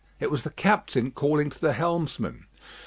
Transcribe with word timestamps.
It 0.19 0.31
was 0.31 0.41
the 0.41 0.49
captain 0.49 1.11
calling 1.11 1.51
to 1.51 1.61
the 1.61 1.73
helmsman. 1.73 2.47